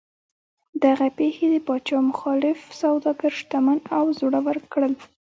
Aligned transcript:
دغې 0.83 1.09
پېښې 1.19 1.47
د 1.51 1.55
پاچا 1.67 1.97
مخالف 2.09 2.59
سوداګر 2.81 3.31
شتمن 3.39 3.77
او 3.97 4.05
زړور 4.19 4.57
کړل. 4.73 4.93